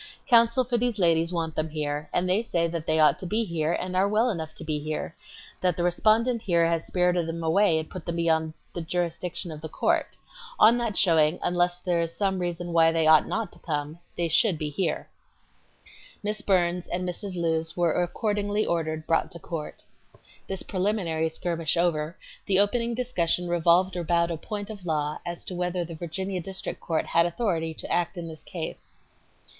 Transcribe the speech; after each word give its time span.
"Counsel 0.25 0.63
for 0.63 0.79
these 0.79 0.97
ladies 0.97 1.31
want 1.31 1.53
them 1.53 1.69
here; 1.69 2.09
and 2.11 2.27
they 2.27 2.41
say 2.41 2.67
that 2.67 2.87
they 2.87 2.99
ought 2.99 3.19
to 3.19 3.27
be 3.27 3.43
here 3.43 3.73
and 3.73 3.95
are 3.95 4.09
well 4.09 4.31
enough 4.31 4.55
to 4.55 4.63
b 4.63 4.79
here; 4.79 5.15
that 5.59 5.77
the 5.77 5.83
respondent 5.83 6.41
here 6.41 6.65
has 6.65 6.87
spirited 6.87 7.27
them 7.27 7.43
away 7.43 7.77
and 7.77 7.87
put 7.91 8.07
them 8.07 8.15
beyond 8.15 8.55
the 8.73 8.81
jurisdiction 8.81 9.51
of 9.51 9.61
the 9.61 9.69
court. 9.69 10.07
On 10.59 10.79
that 10.79 10.97
showing, 10.97 11.37
unless 11.43 11.77
there 11.77 12.01
is 12.01 12.15
some 12.15 12.39
reason 12.39 12.73
why 12.73 12.91
they 12.91 13.05
ought 13.05 13.27
not 13.27 13.51
to 13.51 13.59
come, 13.59 13.99
they 14.17 14.27
should 14.27 14.57
be 14.57 14.71
here." 14.71 15.07
Miss 16.23 16.41
Burns 16.41 16.87
and 16.87 17.07
Mrs. 17.07 17.35
Lewes 17.39 17.77
were 17.77 18.01
accordingly 18.01 18.65
ordered 18.65 19.05
brought 19.05 19.29
to 19.33 19.37
court. 19.37 19.83
This 20.47 20.63
preliminary 20.63 21.29
skirmish 21.29 21.77
over, 21.77 22.17
the 22.47 22.57
opening 22.57 22.95
discussion 22.95 23.47
revolved 23.47 23.95
about 23.95 24.31
a 24.31 24.37
point 24.37 24.71
of 24.71 24.83
law 24.83 25.19
as 25.27 25.45
to 25.45 25.53
whether 25.53 25.85
the 25.85 25.93
Virginia 25.93 26.41
District 26.41 26.79
Court 26.79 27.05
had 27.05 27.27
authority 27.27 27.71
to 27.75 27.91
act 27.91 28.17
in 28.17 28.27
this 28.27 28.41
case. 28.41 28.99